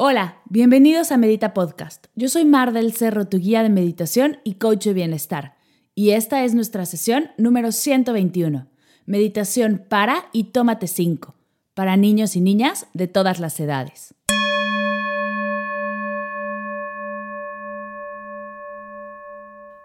Hola, 0.00 0.42
bienvenidos 0.48 1.10
a 1.10 1.16
Medita 1.16 1.52
Podcast. 1.52 2.06
Yo 2.14 2.28
soy 2.28 2.44
Mar 2.44 2.72
del 2.72 2.92
Cerro, 2.92 3.26
tu 3.26 3.38
guía 3.38 3.64
de 3.64 3.68
meditación 3.68 4.38
y 4.44 4.54
coach 4.54 4.84
de 4.84 4.92
bienestar. 4.92 5.56
Y 5.96 6.10
esta 6.10 6.44
es 6.44 6.54
nuestra 6.54 6.86
sesión 6.86 7.32
número 7.36 7.72
121. 7.72 8.68
Meditación 9.06 9.84
para 9.88 10.28
y 10.32 10.52
tómate 10.52 10.86
5. 10.86 11.34
Para 11.74 11.96
niños 11.96 12.36
y 12.36 12.40
niñas 12.40 12.86
de 12.94 13.08
todas 13.08 13.40
las 13.40 13.58
edades. 13.58 14.14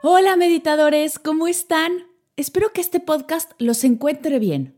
Hola 0.03 0.36
meditadores, 0.36 1.17
¿cómo 1.17 1.48
están? 1.48 1.91
Espero 2.36 2.72
que 2.72 2.81
este 2.81 3.00
podcast 3.00 3.53
los 3.58 3.84
encuentre 3.84 4.38
bien. 4.38 4.75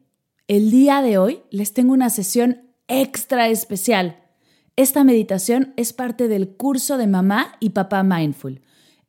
El 0.48 0.72
día 0.72 1.02
de 1.02 1.18
hoy 1.18 1.42
les 1.50 1.74
tengo 1.74 1.92
una 1.92 2.10
sesión 2.10 2.72
extra 2.88 3.50
especial. 3.50 4.22
Esta 4.78 5.06
meditación 5.06 5.74
es 5.78 5.94
parte 5.94 6.28
del 6.28 6.50
curso 6.50 6.98
de 6.98 7.08
Mamá 7.08 7.54
y 7.62 7.70
Papá 7.70 8.04
Mindful. 8.04 8.62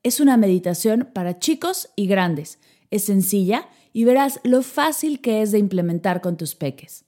Es 0.04 0.20
una 0.20 0.36
meditación 0.36 1.08
para 1.12 1.41
chicos 1.41 1.88
y 1.96 2.06
grandes. 2.06 2.60
Es 2.92 3.04
sencilla 3.04 3.68
y 3.92 4.04
verás 4.04 4.38
lo 4.44 4.62
fácil 4.62 5.20
que 5.20 5.42
es 5.42 5.50
de 5.50 5.58
implementar 5.58 6.20
con 6.20 6.36
tus 6.36 6.54
peques. 6.54 7.04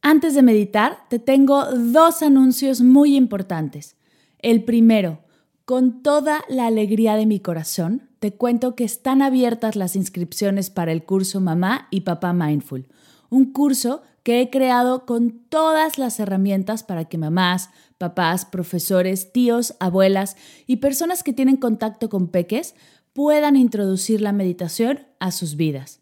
Antes 0.00 0.34
de 0.34 0.42
meditar, 0.42 1.00
te 1.10 1.18
tengo 1.18 1.66
dos 1.66 2.22
anuncios 2.22 2.80
muy 2.80 3.14
importantes. 3.14 3.96
El 4.38 4.64
primero, 4.64 5.20
con 5.66 6.02
toda 6.02 6.44
la 6.48 6.66
alegría 6.66 7.14
de 7.16 7.26
mi 7.26 7.40
corazón, 7.40 8.08
te 8.20 8.32
cuento 8.32 8.74
que 8.74 8.84
están 8.84 9.20
abiertas 9.20 9.76
las 9.76 9.96
inscripciones 9.96 10.70
para 10.70 10.92
el 10.92 11.04
curso 11.04 11.40
Mamá 11.40 11.88
y 11.90 12.02
Papá 12.02 12.32
Mindful, 12.32 12.88
un 13.28 13.52
curso 13.52 14.02
que 14.24 14.40
he 14.40 14.50
creado 14.50 15.06
con 15.06 15.30
todas 15.48 15.98
las 15.98 16.18
herramientas 16.18 16.82
para 16.82 17.04
que 17.04 17.18
mamás, 17.18 17.70
papás, 17.98 18.46
profesores, 18.46 19.32
tíos, 19.32 19.76
abuelas 19.78 20.36
y 20.66 20.76
personas 20.76 21.22
que 21.22 21.32
tienen 21.32 21.56
contacto 21.56 22.08
con 22.08 22.28
peques 22.28 22.74
puedan 23.12 23.54
introducir 23.54 24.20
la 24.20 24.32
meditación 24.32 25.06
a 25.20 25.30
sus 25.30 25.56
vidas. 25.56 26.00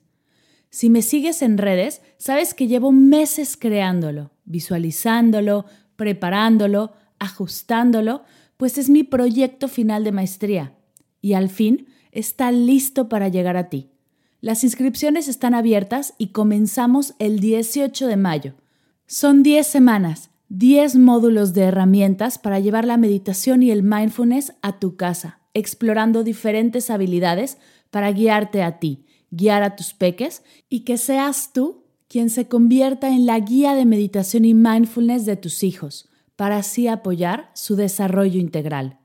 Si 0.70 0.89
me 0.89 1.03
sigues 1.03 1.42
en 1.42 1.59
redes, 1.59 2.01
sabes 2.17 2.55
que 2.55 2.69
llevo 2.69 2.92
meses 2.92 3.59
creándolo, 3.59 4.31
visualizándolo, 4.45 5.67
preparándolo, 5.97 6.92
ajustándolo, 7.19 8.23
pues 8.57 8.79
es 8.79 8.89
mi 8.89 9.03
proyecto 9.03 9.69
final 9.69 10.05
de 10.05 10.12
maestría 10.12 10.75
y 11.20 11.34
al 11.34 11.51
fin 11.51 11.89
está 12.12 12.53
listo 12.53 13.09
para 13.09 13.29
llegar 13.29 13.57
a 13.57 13.69
ti. 13.69 13.92
Las 14.43 14.65
inscripciones 14.65 15.29
están 15.29 15.55
abiertas 15.55 16.15
y 16.19 16.33
comenzamos 16.33 17.15
el 17.21 17.39
18 17.39 18.09
de 18.09 18.17
mayo. 18.17 18.55
Son 19.07 19.45
10 19.45 19.65
semanas, 19.65 20.31
10 20.48 20.97
módulos 20.97 21.55
de 21.55 21.62
herramientas 21.62 22.39
para 22.39 22.59
llevar 22.59 22.85
la 22.85 22.97
meditación 22.97 23.63
y 23.63 23.70
el 23.70 23.85
mindfulness 23.85 24.55
a 24.61 24.81
tu 24.81 24.97
casa, 24.97 25.39
explorando 25.55 26.25
diferentes 26.25 26.91
habilidades 26.91 27.58
para 27.92 28.11
guiarte 28.11 28.64
a 28.64 28.81
ti, 28.81 29.07
guiar 29.31 29.63
a 29.63 29.77
tus 29.77 29.95
peques 29.95 30.42
y 30.69 30.81
que 30.81 30.98
seas 30.98 31.52
tú 31.52 31.85
quien 32.08 32.29
se 32.29 32.48
convierta 32.48 33.11
en 33.11 33.27
la 33.27 33.39
guía 33.39 33.77
de 33.77 33.85
meditación 33.85 34.45
y 34.45 34.55
mindfulness 34.55 35.25
de 35.25 35.36
tus 35.36 35.63
hijos 35.63 36.11
para 36.35 36.57
así 36.57 36.89
apoyar 36.89 37.52
su 37.55 37.77
desarrollo 37.77 38.41
integral. 38.41 38.98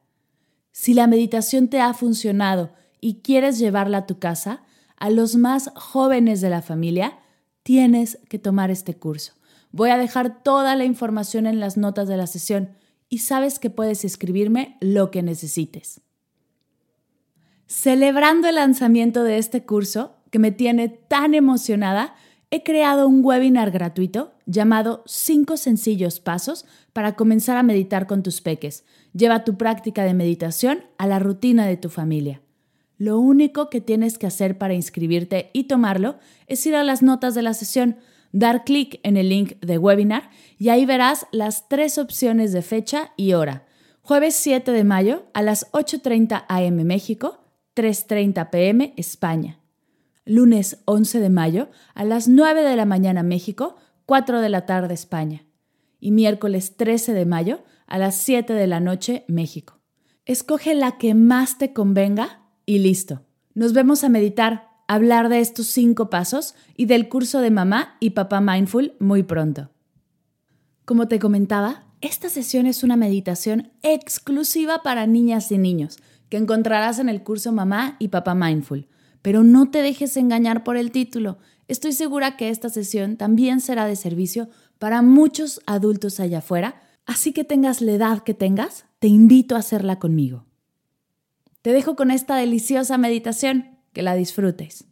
Si 0.72 0.96
la 0.96 1.06
meditación 1.06 1.68
te 1.68 1.80
ha 1.80 1.94
funcionado 1.94 2.74
y 3.00 3.22
quieres 3.22 3.60
llevarla 3.60 4.00
a 4.00 4.08
tu 4.08 4.18
casa, 4.18 4.64
a 4.98 5.10
los 5.10 5.36
más 5.36 5.72
jóvenes 5.76 6.42
de 6.42 6.50
la 6.50 6.62
familia, 6.62 7.20
tienes 7.64 8.20
que 8.30 8.40
tomar 8.40 8.72
este 8.72 8.96
curso. 8.96 9.34
Voy 9.72 9.90
a 9.90 9.98
dejar 9.98 10.44
toda 10.44 10.76
la 10.76 10.86
información 10.86 11.46
en 11.46 11.60
las 11.60 11.78
notas 11.78 12.08
de 12.08 12.18
la 12.18 12.28
sesión 12.28 12.70
y 13.10 13.20
sabes 13.20 13.60
que 13.60 13.70
puedes 13.70 14.04
escribirme 14.06 14.78
lo 14.82 15.12
que 15.12 15.24
necesites. 15.24 16.02
Celebrando 17.68 18.48
el 18.48 18.56
lanzamiento 18.56 19.24
de 19.24 19.38
este 19.38 19.66
curso, 19.66 20.16
que 20.32 20.40
me 20.40 20.52
tiene 20.52 20.90
tan 20.90 21.34
emocionada, 21.34 22.16
he 22.50 22.64
creado 22.64 23.08
un 23.08 23.24
webinar 23.24 23.72
gratuito 23.72 24.34
llamado 24.46 25.04
5 25.06 25.58
sencillos 25.58 26.20
pasos 26.20 26.66
para 26.94 27.16
comenzar 27.16 27.58
a 27.58 27.64
meditar 27.64 28.08
con 28.08 28.24
tus 28.24 28.42
peques. 28.42 28.86
Lleva 29.14 29.44
tu 29.44 29.58
práctica 29.58 30.04
de 30.04 30.14
meditación 30.14 30.84
a 30.98 31.08
la 31.08 31.20
rutina 31.20 31.66
de 31.66 31.78
tu 31.78 31.90
familia. 31.90 32.42
Lo 32.98 33.20
único 33.20 33.70
que 33.70 33.82
tienes 33.82 34.18
que 34.18 34.28
hacer 34.28 34.58
para 34.58 34.74
inscribirte 34.74 35.50
y 35.54 35.66
tomarlo 35.66 36.18
es 36.48 36.66
ir 36.66 36.76
a 36.76 36.84
las 36.84 37.02
notas 37.02 37.36
de 37.36 37.42
la 37.42 37.54
sesión, 37.54 37.98
dar 38.32 38.64
clic 38.64 39.00
en 39.04 39.18
el 39.18 39.30
link 39.30 39.60
de 39.62 39.78
webinar 39.78 40.30
y 40.58 40.70
ahí 40.70 40.86
verás 40.86 41.28
las 41.32 41.70
tres 41.70 41.98
opciones 41.98 42.54
de 42.54 42.62
fecha 42.62 43.14
y 43.16 43.34
hora. 43.34 43.66
Jueves 44.02 44.36
7 44.36 44.72
de 44.72 44.84
mayo 44.84 45.26
a 45.34 45.42
las 45.42 45.72
8.30 45.72 46.46
am 46.48 46.76
México, 46.84 47.44
3.30 47.76 48.50
pm 48.50 48.94
España 48.98 49.60
lunes 50.28 50.82
11 50.86 51.20
de 51.20 51.30
mayo 51.30 51.70
a 51.96 52.04
las 52.04 52.28
9 52.28 52.62
de 52.62 52.76
la 52.76 52.86
mañana 52.86 53.24
México, 53.24 53.78
4 54.06 54.42
de 54.42 54.50
la 54.50 54.66
tarde 54.66 54.94
España, 54.94 55.46
y 56.00 56.12
miércoles 56.12 56.76
13 56.78 57.14
de 57.14 57.26
mayo 57.26 57.64
a 57.88 57.98
las 57.98 58.16
7 58.16 58.54
de 58.54 58.68
la 58.68 58.80
noche 58.80 59.24
México. 59.28 59.80
Escoge 60.26 60.76
la 60.76 60.98
que 60.98 61.14
más 61.14 61.58
te 61.58 61.74
convenga 61.74 62.44
y 62.68 62.78
listo. 62.78 63.24
Nos 63.56 63.74
vemos 63.74 64.04
a 64.04 64.10
meditar, 64.10 64.70
hablar 64.88 65.30
de 65.30 65.40
estos 65.40 65.66
cinco 65.66 66.12
pasos 66.12 66.54
y 66.76 66.86
del 66.86 67.10
curso 67.10 67.40
de 67.40 67.50
mamá 67.50 67.98
y 68.00 68.12
papá 68.12 68.40
mindful 68.40 68.94
muy 69.00 69.24
pronto. 69.24 69.72
Como 70.86 71.08
te 71.08 71.18
comentaba, 71.18 71.86
esta 72.02 72.30
sesión 72.30 72.68
es 72.68 72.84
una 72.84 72.96
meditación 72.96 73.72
exclusiva 73.82 74.84
para 74.84 75.08
niñas 75.08 75.52
y 75.52 75.58
niños 75.58 75.98
que 76.30 76.38
encontrarás 76.38 77.00
en 77.00 77.10
el 77.10 77.24
curso 77.24 77.52
Mamá 77.52 77.96
y 77.98 78.10
Papá 78.10 78.36
Mindful 78.36 78.88
pero 79.28 79.44
no 79.44 79.70
te 79.70 79.82
dejes 79.82 80.16
engañar 80.16 80.64
por 80.64 80.78
el 80.78 80.92
título. 80.92 81.38
Estoy 81.68 81.92
segura 81.92 82.38
que 82.38 82.48
esta 82.48 82.70
sesión 82.70 83.18
también 83.18 83.60
será 83.60 83.86
de 83.86 83.98
servicio 83.98 84.48
para 84.80 85.02
muchos 85.02 85.60
adultos 85.66 86.22
allá 86.22 86.38
afuera, 86.38 86.82
así 87.06 87.34
que 87.34 87.44
tengas 87.44 87.82
la 87.82 87.92
edad 87.92 88.24
que 88.24 88.34
tengas, 88.34 88.86
te 89.00 89.10
invito 89.10 89.58
a 89.58 89.60
hacerla 89.60 90.00
conmigo. 90.00 90.47
Te 91.68 91.74
dejo 91.74 91.98
con 91.98 92.12
esta 92.12 92.38
deliciosa 92.38 92.98
meditación, 92.98 93.78
que 93.92 94.02
la 94.02 94.16
disfrutes. 94.16 94.86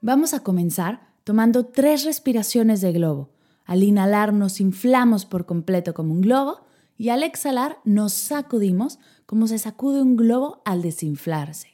Vamos 0.00 0.34
a 0.34 0.44
comenzar 0.44 1.14
tomando 1.24 1.66
tres 1.66 2.04
respiraciones 2.04 2.80
de 2.80 2.92
globo 2.92 3.30
al 3.64 3.82
inhalar 3.82 4.32
nos 4.32 4.60
inflamos 4.60 5.26
por 5.26 5.46
completo 5.46 5.94
como 5.94 6.12
un 6.12 6.20
globo 6.20 6.60
y 6.96 7.08
al 7.08 7.24
exhalar 7.24 7.78
nos 7.84 8.12
sacudimos 8.12 9.00
como 9.26 9.48
se 9.48 9.58
sacude 9.58 10.00
un 10.00 10.14
globo 10.14 10.62
al 10.64 10.80
desinflarse. 10.80 11.70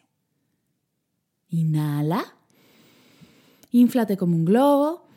Inhala. 1.50 2.24
Inflate 3.70 4.16
como 4.16 4.34
un 4.34 4.46
globo. 4.46 5.07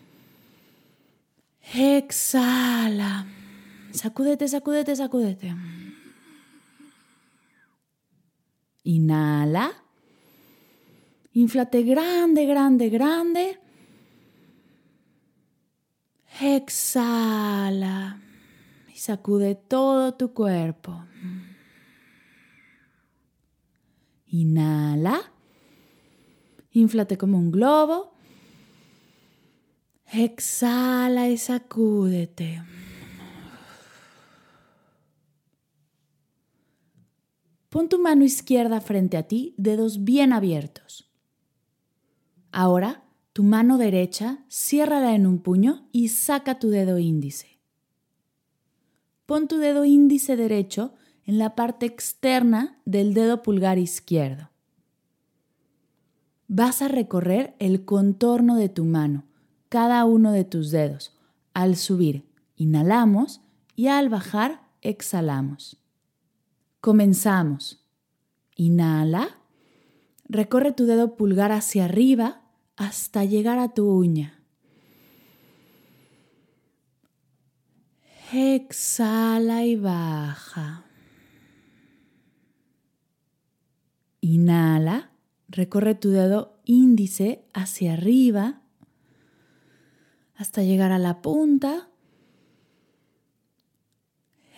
Exhala. 1.73 3.25
Sacúdete, 3.91 4.47
sacúdete, 4.47 4.95
sacúdete. 4.95 5.55
Inhala. 8.83 9.71
Inflate 11.33 11.83
grande, 11.83 12.45
grande, 12.45 12.89
grande. 12.89 13.59
Exhala 16.41 18.19
y 18.93 18.97
sacude 18.97 19.55
todo 19.55 20.13
tu 20.15 20.33
cuerpo. 20.33 21.05
Inhala. 24.27 25.31
Inflate 26.71 27.17
como 27.17 27.37
un 27.37 27.51
globo. 27.51 28.13
Exhala 30.13 31.29
y 31.29 31.37
sacúdete. 31.37 32.61
Pon 37.69 37.87
tu 37.87 37.97
mano 37.99 38.25
izquierda 38.25 38.81
frente 38.81 39.15
a 39.15 39.23
ti, 39.23 39.55
dedos 39.57 40.03
bien 40.03 40.33
abiertos. 40.33 41.09
Ahora, 42.51 43.05
tu 43.31 43.43
mano 43.43 43.77
derecha, 43.77 44.43
ciérrala 44.49 45.15
en 45.15 45.25
un 45.25 45.39
puño 45.39 45.87
y 45.93 46.09
saca 46.09 46.59
tu 46.59 46.69
dedo 46.69 46.99
índice. 46.99 47.61
Pon 49.25 49.47
tu 49.47 49.59
dedo 49.59 49.85
índice 49.85 50.35
derecho 50.35 50.93
en 51.23 51.37
la 51.37 51.55
parte 51.55 51.85
externa 51.85 52.81
del 52.83 53.13
dedo 53.13 53.41
pulgar 53.41 53.77
izquierdo. 53.77 54.49
Vas 56.49 56.81
a 56.81 56.89
recorrer 56.89 57.55
el 57.59 57.85
contorno 57.85 58.57
de 58.57 58.67
tu 58.67 58.83
mano, 58.83 59.30
cada 59.71 60.03
uno 60.03 60.33
de 60.33 60.43
tus 60.43 60.69
dedos. 60.69 61.17
Al 61.53 61.77
subir, 61.77 62.29
inhalamos 62.57 63.39
y 63.73 63.87
al 63.87 64.09
bajar, 64.09 64.67
exhalamos. 64.81 65.81
Comenzamos. 66.81 67.87
Inhala. 68.57 69.39
Recorre 70.25 70.73
tu 70.73 70.85
dedo 70.85 71.15
pulgar 71.15 71.53
hacia 71.53 71.85
arriba 71.85 72.41
hasta 72.75 73.23
llegar 73.23 73.59
a 73.59 73.73
tu 73.73 73.89
uña. 73.89 74.43
Exhala 78.33 79.63
y 79.63 79.77
baja. 79.77 80.83
Inhala, 84.19 85.11
recorre 85.47 85.95
tu 85.95 86.09
dedo 86.09 86.59
índice 86.65 87.45
hacia 87.53 87.93
arriba 87.93 88.60
hasta 90.41 90.63
llegar 90.63 90.91
a 90.91 90.97
la 90.97 91.21
punta. 91.21 91.87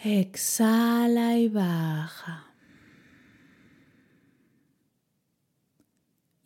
Exhala 0.01 1.37
y 1.37 1.49
baja. 1.49 2.53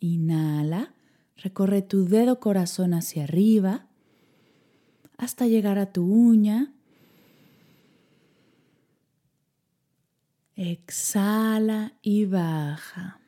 Inhala, 0.00 0.92
recorre 1.36 1.82
tu 1.82 2.04
dedo 2.04 2.40
corazón 2.40 2.94
hacia 2.94 3.24
arriba 3.24 3.86
hasta 5.16 5.46
llegar 5.46 5.78
a 5.78 5.92
tu 5.92 6.04
uña. 6.04 6.72
Exhala 10.56 11.92
y 12.02 12.24
baja. 12.26 13.20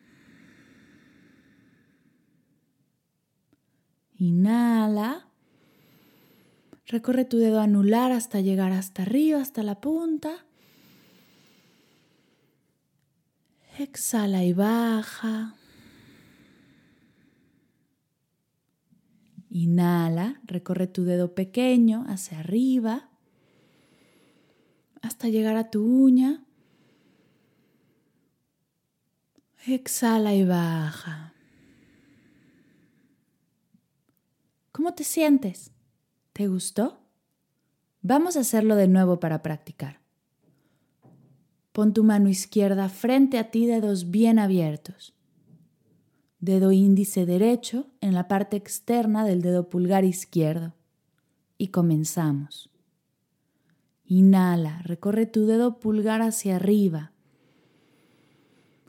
Inhala. 4.19 5.30
Recorre 6.91 7.25
tu 7.25 7.39
dedo 7.39 7.61
anular 7.61 8.11
hasta 8.11 8.41
llegar 8.41 8.73
hasta 8.73 9.03
arriba, 9.03 9.41
hasta 9.41 9.63
la 9.63 9.81
punta. 9.81 10.45
Exhala 13.79 14.43
y 14.43 14.53
baja. 14.53 15.55
Inhala, 19.51 20.41
recorre 20.43 20.89
tu 20.89 21.05
dedo 21.05 21.33
pequeño 21.33 22.07
hacia 22.09 22.41
arriba 22.41 23.09
hasta 25.01 25.29
llegar 25.29 25.55
a 25.55 25.71
tu 25.71 25.85
uña. 25.85 26.45
Exhala 29.65 30.35
y 30.35 30.45
baja. 30.45 31.35
¿Cómo 34.73 34.93
te 34.93 35.05
sientes? 35.05 35.71
¿Te 36.41 36.49
gustó? 36.49 36.99
Vamos 38.01 38.35
a 38.39 38.41
hacerlo 38.41 38.75
de 38.75 38.89
nuevo 38.89 39.21
para 39.21 39.43
practicar. 39.43 40.01
Pon 41.73 41.93
tu 41.93 42.03
mano 42.03 42.31
izquierda 42.31 42.89
frente 42.89 43.39
a 43.39 43.51
ti, 43.51 43.67
dedos 43.67 44.11
bien 44.11 44.39
abiertos 44.39 45.13
dedo 46.39 46.73
índice 46.73 47.27
derecho 47.27 47.91
en 48.01 48.15
la 48.15 48.27
parte 48.27 48.57
externa 48.57 49.27
del 49.27 49.43
dedo 49.43 49.69
pulgar 49.69 50.07
izquierdo. 50.07 50.73
Y 51.59 51.69
comenzamos. 51.69 52.71
Inhala, 54.07 54.81
recorre 54.85 55.27
tu 55.27 55.45
dedo 55.45 55.79
pulgar 55.79 56.23
hacia 56.23 56.57
arriba. 56.57 57.13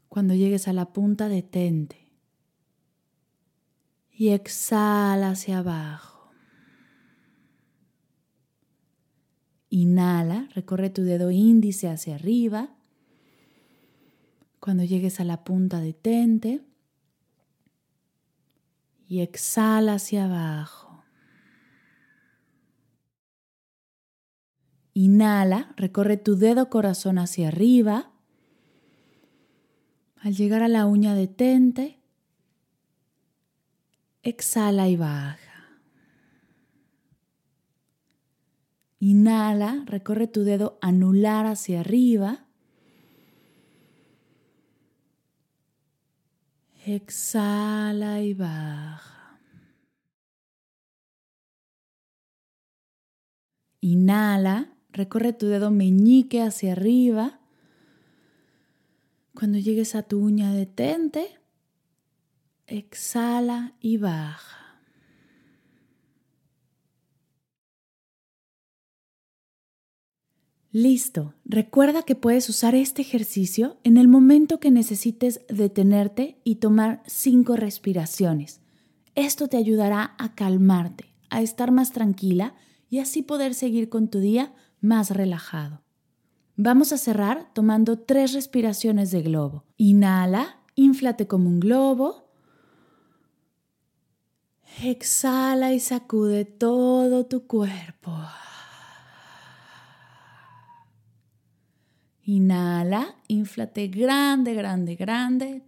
Cuando 0.08 0.34
llegues 0.36 0.70
a 0.70 0.74
la 0.74 0.94
punta, 0.94 1.28
detente. 1.28 2.14
Y 4.10 4.30
exhala 4.30 5.32
hacia 5.32 5.60
abajo. 5.60 6.11
Inhala, 9.74 10.50
recorre 10.54 10.90
tu 10.90 11.04
dedo 11.04 11.32
índice 11.32 11.88
hacia 11.88 12.16
arriba. 12.16 12.76
Cuando 14.60 14.84
llegues 14.84 15.22
a 15.22 15.24
la 15.24 15.46
punta, 15.46 15.80
detente 15.80 16.62
y 19.08 19.22
exhala 19.22 19.94
hacia 19.94 20.26
abajo. 20.26 21.06
Inhala, 24.94 25.74
recorre 25.78 26.18
tu 26.18 26.36
dedo 26.36 26.70
corazón 26.70 27.18
hacia 27.18 27.48
arriba. 27.48 28.12
Al 30.18 30.36
llegar 30.36 30.64
a 30.64 30.68
la 30.68 30.86
uña 30.86 31.16
detente, 31.16 31.98
exhala 34.22 34.90
y 34.90 34.98
baja. 34.98 35.51
Inhala, 39.04 39.84
recorre 39.88 40.28
tu 40.28 40.44
dedo 40.44 40.78
anular 40.80 41.48
hacia 41.48 41.80
arriba. 41.80 42.46
Exhala 46.86 48.22
y 48.22 48.36
baja. 48.36 49.40
Inhala, 53.80 54.72
recorre 54.92 55.34
tu 55.34 55.48
dedo 55.48 55.72
meñique 55.72 56.44
hacia 56.44 56.74
arriba. 56.74 57.40
Cuando 59.34 59.58
llegues 59.58 59.96
a 59.96 60.04
tu 60.04 60.20
uña 60.20 60.54
detente, 60.54 61.40
exhala 62.68 63.74
y 63.80 63.98
baja. 63.98 64.61
Listo. 70.74 71.34
Recuerda 71.44 72.04
que 72.04 72.16
puedes 72.16 72.48
usar 72.48 72.76
este 72.76 73.02
ejercicio 73.02 73.78
en 73.84 73.98
el 73.98 74.08
momento 74.08 74.62
que 74.62 74.72
necesites 74.72 75.42
detenerte 75.50 76.40
y 76.46 76.56
tomar 76.56 77.04
cinco 77.06 77.58
respiraciones. 77.58 78.62
Esto 79.16 79.50
te 79.50 79.58
ayudará 79.58 80.16
a 80.18 80.34
calmarte, 80.34 81.14
a 81.30 81.42
estar 81.42 81.72
más 81.72 81.92
tranquila 81.92 82.56
y 82.90 83.00
así 83.00 83.22
poder 83.22 83.54
seguir 83.54 83.90
con 83.90 84.08
tu 84.08 84.20
día 84.20 84.54
más 84.80 85.12
relajado. 85.12 85.82
Vamos 86.56 86.94
a 86.94 86.98
cerrar 86.98 87.52
tomando 87.54 88.00
tres 88.00 88.32
respiraciones 88.32 89.12
de 89.12 89.24
globo. 89.24 89.66
Inhala, 89.76 90.62
inflate 90.76 91.28
como 91.28 91.50
un 91.50 91.60
globo. 91.60 92.30
Exhala 94.82 95.74
y 95.74 95.82
sacude 95.82 96.46
todo 96.46 97.26
tu 97.26 97.46
cuerpo. 97.46 98.14
Inhala, 102.32 103.14
inflate 103.28 103.90
grande, 103.90 104.54
grande, 104.54 104.96
grande. 104.96 105.62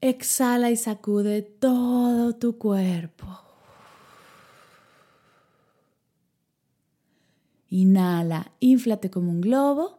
Exhala 0.00 0.70
y 0.70 0.76
sacude 0.76 1.42
todo 1.42 2.36
tu 2.36 2.58
cuerpo. 2.58 3.26
Inhala, 7.70 8.52
inflate 8.60 9.10
como 9.10 9.32
un 9.32 9.40
globo. 9.40 9.98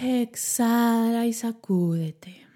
Exhala 0.00 1.26
y 1.26 1.34
sacúdete. 1.34 2.47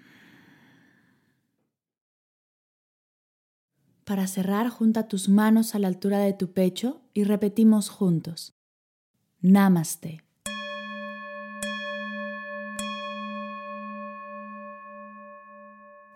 Para 4.13 4.27
cerrar, 4.27 4.69
junta 4.69 5.07
tus 5.07 5.27
manos 5.27 5.73
a 5.73 5.79
la 5.79 5.87
altura 5.87 6.19
de 6.19 6.33
tu 6.33 6.51
pecho 6.53 7.01
y 7.15 7.23
repetimos 7.23 7.89
juntos. 7.89 8.53
Namaste. 9.41 10.23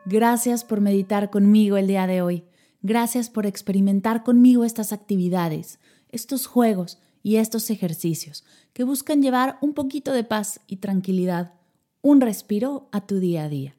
Gracias 0.06 0.64
por 0.64 0.80
meditar 0.80 1.32
conmigo 1.32 1.76
el 1.78 1.88
día 1.88 2.06
de 2.06 2.22
hoy. 2.22 2.44
Gracias 2.84 3.32
por 3.32 3.48
experimentar 3.48 4.24
conmigo 4.24 4.64
estas 4.64 4.94
actividades, 4.94 5.80
estos 6.10 6.46
juegos 6.46 7.00
y 7.24 7.38
estos 7.38 7.72
ejercicios 7.72 8.46
que 8.74 8.84
buscan 8.84 9.24
llevar 9.24 9.58
un 9.60 9.74
poquito 9.74 10.12
de 10.12 10.24
paz 10.24 10.60
y 10.68 10.76
tranquilidad, 10.76 11.56
un 12.04 12.22
respiro 12.22 12.90
a 12.92 13.08
tu 13.08 13.18
día 13.18 13.46
a 13.46 13.50
día. 13.50 13.76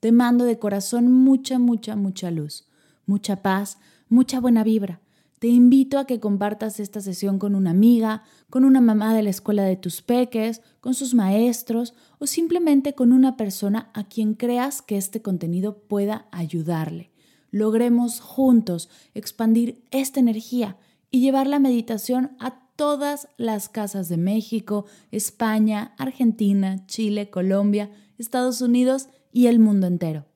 Te 0.00 0.12
mando 0.12 0.44
de 0.44 0.58
corazón 0.58 1.10
mucha, 1.10 1.58
mucha, 1.58 1.96
mucha 1.96 2.30
luz 2.30 2.66
mucha 3.06 3.42
paz, 3.42 3.78
mucha 4.08 4.40
buena 4.40 4.62
vibra. 4.64 5.00
te 5.38 5.48
invito 5.48 5.98
a 5.98 6.06
que 6.06 6.18
compartas 6.18 6.80
esta 6.80 7.02
sesión 7.02 7.38
con 7.38 7.54
una 7.54 7.70
amiga, 7.70 8.22
con 8.48 8.64
una 8.64 8.80
mamá 8.80 9.14
de 9.14 9.22
la 9.22 9.28
escuela 9.30 9.64
de 9.64 9.76
tus 9.76 10.00
peques, 10.00 10.62
con 10.80 10.94
sus 10.94 11.14
maestros 11.14 11.94
o 12.18 12.26
simplemente 12.26 12.94
con 12.94 13.12
una 13.12 13.36
persona 13.36 13.90
a 13.92 14.04
quien 14.04 14.32
creas 14.32 14.80
que 14.80 14.96
este 14.96 15.20
contenido 15.20 15.78
pueda 15.78 16.26
ayudarle. 16.32 17.10
Logremos 17.50 18.20
juntos 18.20 18.88
expandir 19.14 19.84
esta 19.90 20.20
energía 20.20 20.78
y 21.10 21.20
llevar 21.20 21.46
la 21.46 21.58
meditación 21.58 22.36
a 22.38 22.60
todas 22.76 23.28
las 23.36 23.68
casas 23.68 24.08
de 24.08 24.16
México, 24.16 24.86
España, 25.10 25.94
Argentina, 25.98 26.86
Chile, 26.86 27.30
Colombia, 27.30 27.90
Estados 28.18 28.60
Unidos 28.60 29.08
y 29.32 29.46
el 29.46 29.58
mundo 29.58 29.86
entero. 29.86 30.26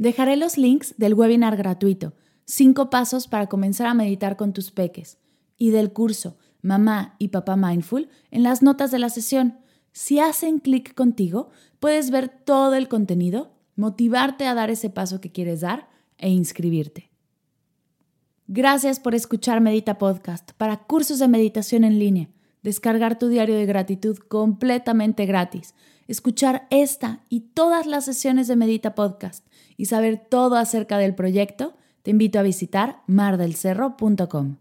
Dejaré 0.00 0.36
los 0.38 0.56
links 0.56 0.94
del 0.96 1.12
webinar 1.12 1.58
gratuito, 1.58 2.14
5 2.46 2.88
pasos 2.88 3.28
para 3.28 3.48
comenzar 3.48 3.86
a 3.86 3.92
meditar 3.92 4.38
con 4.38 4.54
tus 4.54 4.70
peques, 4.70 5.18
y 5.58 5.72
del 5.72 5.92
curso 5.92 6.38
Mamá 6.62 7.16
y 7.18 7.28
Papá 7.28 7.54
Mindful 7.54 8.08
en 8.30 8.42
las 8.42 8.62
notas 8.62 8.90
de 8.92 8.98
la 8.98 9.10
sesión. 9.10 9.58
Si 9.92 10.18
hacen 10.18 10.58
clic 10.58 10.94
contigo, 10.94 11.50
puedes 11.80 12.10
ver 12.10 12.30
todo 12.30 12.76
el 12.76 12.88
contenido, 12.88 13.52
motivarte 13.76 14.46
a 14.46 14.54
dar 14.54 14.70
ese 14.70 14.88
paso 14.88 15.20
que 15.20 15.32
quieres 15.32 15.60
dar 15.60 15.90
e 16.16 16.30
inscribirte. 16.30 17.10
Gracias 18.46 19.00
por 19.00 19.14
escuchar 19.14 19.60
Medita 19.60 19.98
Podcast 19.98 20.52
para 20.52 20.78
cursos 20.78 21.18
de 21.18 21.28
meditación 21.28 21.84
en 21.84 21.98
línea, 21.98 22.30
descargar 22.62 23.18
tu 23.18 23.28
diario 23.28 23.54
de 23.54 23.66
gratitud 23.66 24.16
completamente 24.16 25.26
gratis, 25.26 25.74
escuchar 26.10 26.66
esta 26.70 27.20
y 27.28 27.40
todas 27.54 27.86
las 27.86 28.04
sesiones 28.04 28.48
de 28.48 28.56
Medita 28.56 28.94
Podcast 28.94 29.46
y 29.76 29.86
saber 29.86 30.18
todo 30.28 30.56
acerca 30.56 30.98
del 30.98 31.14
proyecto, 31.14 31.76
te 32.02 32.10
invito 32.10 32.38
a 32.38 32.42
visitar 32.42 33.02
mardelcerro.com. 33.06 34.56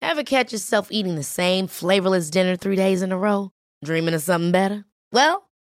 Ever 0.00 0.24
catch 0.24 0.52
yourself 0.52 0.88
eating 0.90 1.16
the 1.16 1.22
same 1.22 1.66
flavorless 1.66 2.30
dinner 2.30 2.54
three 2.54 2.76
days 2.76 3.02
in 3.02 3.12
a 3.12 3.16
row? 3.16 3.50
Dreaming 3.82 4.14
of 4.14 4.22
something 4.22 4.52
better? 4.52 4.84
Well, 5.10 5.48